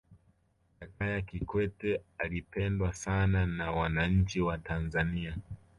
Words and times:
jakaya 0.81 1.21
kikwete 1.21 2.01
alipendwa 2.17 2.93
sana 2.93 3.45
na 3.45 3.71
wananchi 3.71 4.41
wa 4.41 4.57
tanzania 4.57 5.37